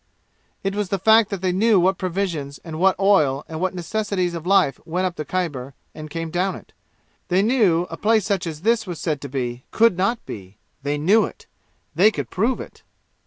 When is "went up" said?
4.83-5.15